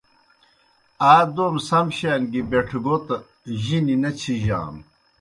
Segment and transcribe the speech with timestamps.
[1.11, 3.07] آ دَوم سم شان گیْ بِٹھگَوْت
[3.61, 4.83] جِنیْ نہ چِھجانوْ۔